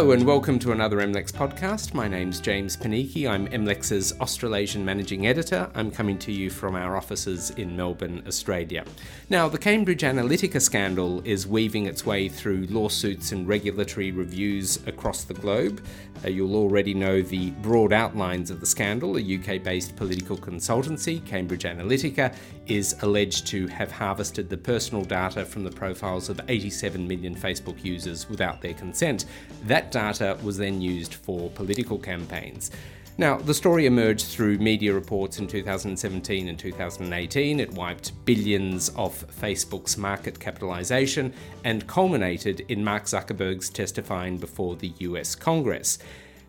[0.00, 1.92] Hello and welcome to another MLEX podcast.
[1.92, 3.28] My name's James Panichi.
[3.28, 5.70] I'm MLEX's Australasian Managing Editor.
[5.74, 8.86] I'm coming to you from our offices in Melbourne, Australia.
[9.28, 15.24] Now, the Cambridge Analytica scandal is weaving its way through lawsuits and regulatory reviews across
[15.24, 15.84] the globe.
[16.24, 19.18] Uh, you'll already know the broad outlines of the scandal.
[19.18, 22.34] A UK based political consultancy, Cambridge Analytica,
[22.66, 27.84] is alleged to have harvested the personal data from the profiles of 87 million Facebook
[27.84, 29.26] users without their consent.
[29.64, 32.70] That data was then used for political campaigns.
[33.18, 37.60] Now, the story emerged through media reports in 2017 and 2018.
[37.60, 44.94] It wiped billions off Facebook's market capitalization and culminated in Mark Zuckerberg's testifying before the
[45.00, 45.98] US Congress.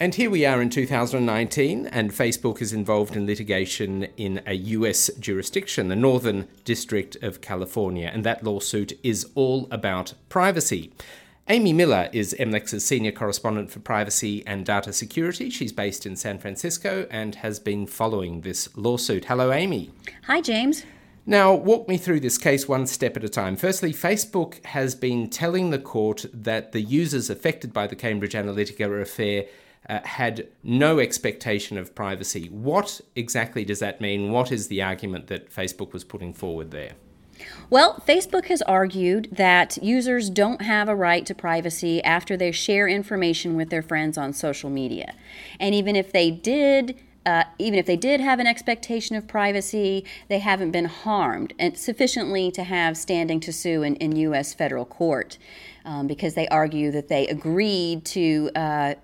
[0.00, 5.08] And here we are in 2019, and Facebook is involved in litigation in a US
[5.20, 10.92] jurisdiction, the Northern District of California, and that lawsuit is all about privacy.
[11.48, 15.48] Amy Miller is MLEX's senior correspondent for privacy and data security.
[15.48, 19.26] She's based in San Francisco and has been following this lawsuit.
[19.26, 19.92] Hello, Amy.
[20.24, 20.82] Hi, James.
[21.24, 23.54] Now, walk me through this case one step at a time.
[23.54, 29.00] Firstly, Facebook has been telling the court that the users affected by the Cambridge Analytica
[29.00, 29.44] affair
[29.88, 32.48] uh, had no expectation of privacy.
[32.48, 34.32] What exactly does that mean?
[34.32, 36.94] What is the argument that Facebook was putting forward there?
[37.68, 42.86] Well, Facebook has argued that users don't have a right to privacy after they share
[42.86, 45.14] information with their friends on social media.
[45.58, 50.04] And even if they did, uh, even if they did have an expectation of privacy,
[50.28, 54.54] they haven't been harmed sufficiently to have standing to sue in, in U.S.
[54.54, 55.36] federal court
[55.84, 58.94] um, because they argue that they agreed to uh,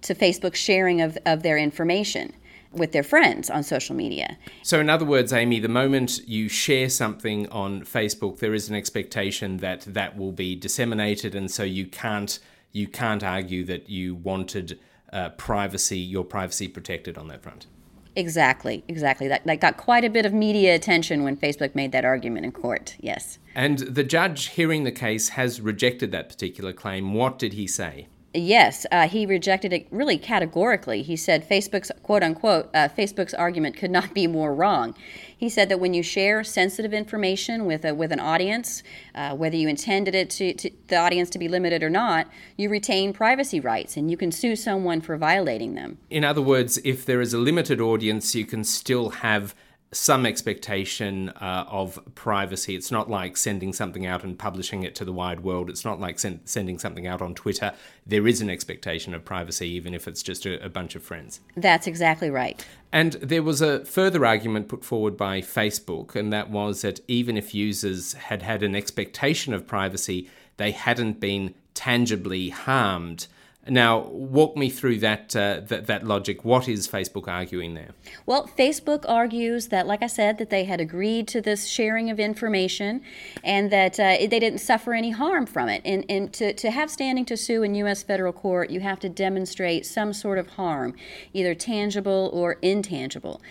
[0.00, 2.32] to Facebook's sharing of, of their information
[2.72, 4.36] with their friends on social media.
[4.62, 8.76] So, in other words, Amy, the moment you share something on Facebook, there is an
[8.76, 12.38] expectation that that will be disseminated, and so you can't
[12.72, 14.78] you can't argue that you wanted
[15.12, 17.66] uh, privacy, your privacy protected on that front.
[18.14, 19.28] Exactly, exactly.
[19.28, 22.52] That, that got quite a bit of media attention when Facebook made that argument in
[22.52, 22.96] court.
[22.98, 23.38] Yes.
[23.54, 27.14] And the judge hearing the case has rejected that particular claim.
[27.14, 28.08] What did he say?
[28.34, 31.02] Yes, uh, he rejected it really categorically.
[31.02, 34.94] He said Facebook's quote unquote uh, Facebook's argument could not be more wrong.
[35.34, 38.82] He said that when you share sensitive information with a, with an audience,
[39.14, 42.68] uh, whether you intended it to, to, the audience to be limited or not, you
[42.68, 45.96] retain privacy rights and you can sue someone for violating them.
[46.10, 49.54] In other words, if there is a limited audience, you can still have
[49.90, 52.76] some expectation uh, of privacy.
[52.76, 55.70] It's not like sending something out and publishing it to the wide world.
[55.70, 57.72] It's not like sen- sending something out on Twitter.
[58.06, 61.40] There is an expectation of privacy, even if it's just a, a bunch of friends.
[61.56, 62.64] That's exactly right.
[62.92, 67.36] And there was a further argument put forward by Facebook, and that was that even
[67.36, 70.28] if users had had an expectation of privacy,
[70.58, 73.26] they hadn't been tangibly harmed
[73.66, 76.44] now, walk me through that, uh, that that logic.
[76.44, 77.90] What is Facebook arguing there?
[78.24, 82.18] Well, Facebook argues that, like I said, that they had agreed to this sharing of
[82.18, 83.02] information,
[83.44, 85.82] and that uh, they didn't suffer any harm from it.
[85.84, 88.02] And, and to, to have standing to sue in U.S.
[88.02, 90.94] federal court, you have to demonstrate some sort of harm,
[91.34, 93.42] either tangible or intangible.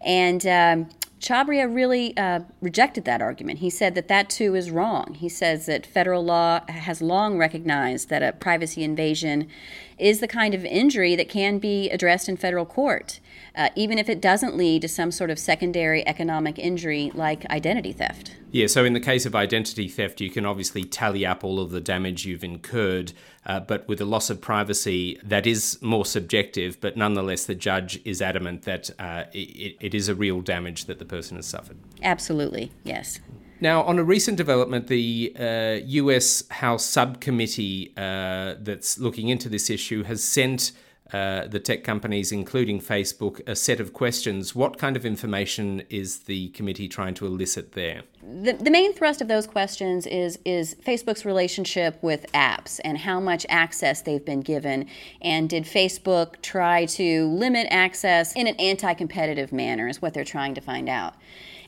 [0.00, 0.88] And um,
[1.20, 3.60] Chhabria really uh, rejected that argument.
[3.60, 5.14] He said that that too is wrong.
[5.14, 9.48] He says that federal law has long recognized that a privacy invasion
[9.98, 13.18] is the kind of injury that can be addressed in federal court,
[13.54, 17.92] uh, even if it doesn't lead to some sort of secondary economic injury like identity
[17.92, 18.36] theft.
[18.56, 21.72] Yeah, so in the case of identity theft, you can obviously tally up all of
[21.72, 23.12] the damage you've incurred,
[23.44, 28.00] uh, but with the loss of privacy, that is more subjective, but nonetheless, the judge
[28.06, 31.76] is adamant that uh, it, it is a real damage that the person has suffered.
[32.02, 33.20] Absolutely, yes.
[33.60, 39.68] Now, on a recent development, the uh, US House subcommittee uh, that's looking into this
[39.68, 40.72] issue has sent
[41.12, 44.54] uh, the tech companies, including Facebook, a set of questions.
[44.56, 48.02] What kind of information is the committee trying to elicit there?
[48.22, 53.20] The, the main thrust of those questions is, is Facebook's relationship with apps and how
[53.20, 54.88] much access they've been given.
[55.22, 60.24] And did Facebook try to limit access in an anti competitive manner, is what they're
[60.24, 61.14] trying to find out.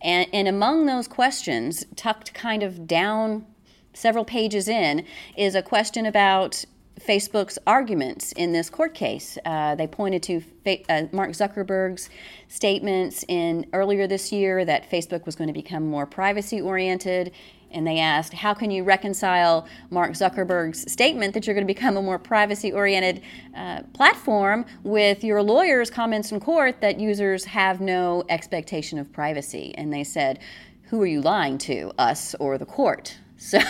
[0.00, 3.44] And, and among those questions, tucked kind of down
[3.92, 5.04] several pages in,
[5.36, 6.64] is a question about
[7.00, 9.36] Facebook's arguments in this court case.
[9.44, 10.42] Uh, they pointed to
[10.88, 12.08] uh, Mark Zuckerberg's
[12.48, 17.32] statements in earlier this year that Facebook was going to become more privacy oriented.
[17.70, 21.96] And they asked, how can you reconcile Mark Zuckerberg's statement that you're going to become
[21.96, 23.22] a more privacy oriented
[23.54, 29.74] uh, platform with your lawyer's comments in court that users have no expectation of privacy?
[29.76, 30.38] And they said,
[30.84, 33.18] who are you lying to, us or the court?
[33.38, 33.60] So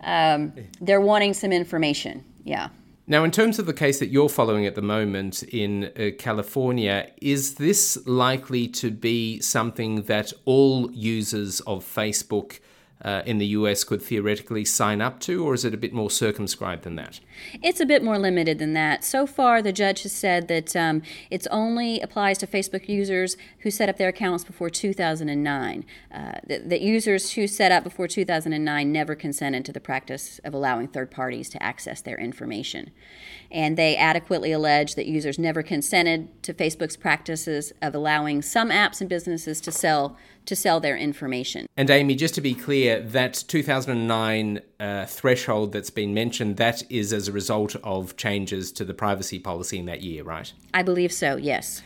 [0.00, 2.24] um, they're wanting some information.
[2.46, 2.68] Yeah.
[3.08, 7.10] Now, in terms of the case that you're following at the moment in uh, California,
[7.20, 12.60] is this likely to be something that all users of Facebook
[13.02, 16.10] uh, in the US could theoretically sign up to, or is it a bit more
[16.10, 17.20] circumscribed than that?
[17.62, 19.04] It's a bit more limited than that.
[19.04, 23.70] So far, the judge has said that um, it only applies to Facebook users who
[23.70, 25.84] set up their accounts before 2009.
[26.12, 30.54] Uh, that, that users who set up before 2009 never consented to the practice of
[30.54, 32.90] allowing third parties to access their information.
[33.50, 39.00] And they adequately allege that users never consented to Facebook's practices of allowing some apps
[39.00, 40.16] and businesses to sell
[40.46, 41.66] to sell their information.
[41.76, 47.12] And Amy, just to be clear, that 2009 uh, threshold that's been mentioned, that is
[47.12, 50.52] as a result of changes to the privacy policy in that year, right?
[50.72, 51.82] I believe so, yes.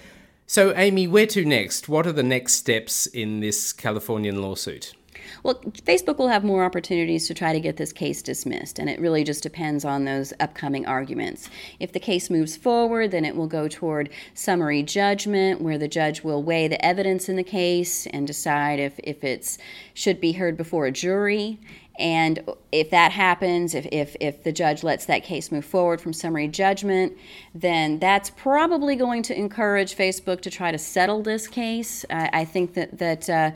[0.47, 1.89] So, Amy, where to next?
[1.89, 4.95] What are the next steps in this Californian lawsuit?
[5.43, 9.01] Well, Facebook will have more opportunities to try to get this case dismissed, and it
[9.01, 11.51] really just depends on those upcoming arguments.
[11.79, 16.23] If the case moves forward, then it will go toward summary judgment, where the judge
[16.23, 19.59] will weigh the evidence in the case and decide if, if it
[19.95, 21.59] should be heard before a jury.
[21.99, 26.15] And if that happens, if, if, if the judge lets that case move forward from
[26.15, 27.13] summary judgment,
[27.55, 32.07] then that's probably going to encourage Facebook to try to settle this case.
[32.09, 33.51] I, I think that, that uh,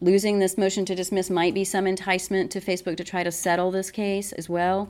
[0.00, 3.70] losing this motion to dismiss might be some enticement to Facebook to try to settle
[3.70, 4.88] this case as well.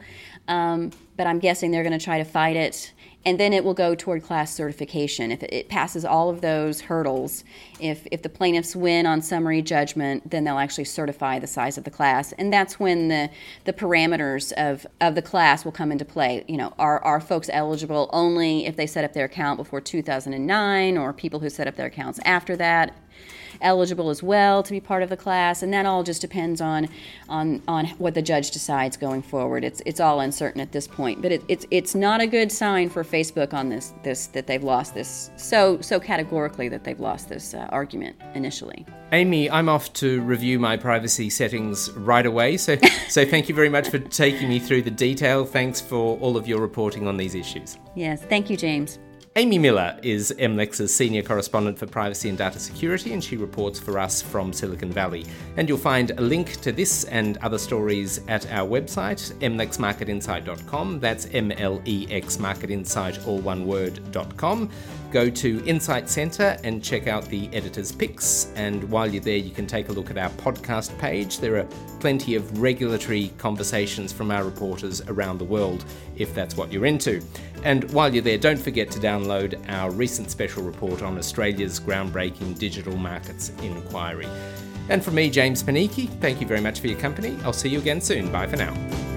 [0.48, 2.92] Um, but I'm guessing they're going to try to fight it
[3.26, 5.30] and then it will go toward class certification.
[5.30, 7.44] If it passes all of those hurdles,
[7.78, 11.84] if, if the plaintiffs win on summary judgment, then they'll actually certify the size of
[11.84, 12.32] the class.
[12.32, 13.28] And that's when the,
[13.64, 16.44] the parameters of, of the class will come into play.
[16.48, 20.96] You know, are, are folks eligible only if they set up their account before 2009
[20.96, 22.96] or people who set up their accounts after that?
[23.60, 26.88] Eligible as well to be part of the class, and that all just depends on
[27.28, 29.64] on on what the judge decides going forward.
[29.64, 32.88] It's it's all uncertain at this point, but it, it's it's not a good sign
[32.88, 37.28] for Facebook on this this that they've lost this so so categorically that they've lost
[37.28, 38.86] this uh, argument initially.
[39.12, 42.56] Amy, I'm off to review my privacy settings right away.
[42.56, 42.76] So
[43.08, 45.44] so thank you very much for taking me through the detail.
[45.44, 47.78] Thanks for all of your reporting on these issues.
[47.94, 48.98] Yes, thank you, James.
[49.36, 53.96] Amy Miller is MLEX's senior correspondent for privacy and data security, and she reports for
[53.96, 55.24] us from Silicon Valley.
[55.56, 60.98] And you'll find a link to this and other stories at our website, mlexmarketinsight.com.
[60.98, 64.68] That's M L E X Market Insight, all one word.com.
[65.12, 68.52] Go to Insight Center and check out the editor's picks.
[68.56, 71.38] And while you're there, you can take a look at our podcast page.
[71.38, 71.66] There are
[72.00, 75.84] plenty of regulatory conversations from our reporters around the world,
[76.16, 77.20] if that's what you're into.
[77.64, 79.19] And while you're there, don't forget to download
[79.68, 84.28] our recent special report on Australia's groundbreaking digital markets inquiry.
[84.88, 87.38] And from me, James Panichi, thank you very much for your company.
[87.44, 88.30] I'll see you again soon.
[88.32, 89.09] Bye for now.